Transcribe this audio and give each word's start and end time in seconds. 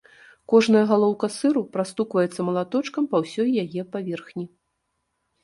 Кожная 0.51 0.79
галоўка 0.91 1.29
сыру 1.35 1.61
прастукваецца 1.77 2.39
малаточкам 2.49 3.03
па 3.13 3.17
ўсёй 3.27 3.49
яе 3.67 3.81
паверхні. 3.95 4.45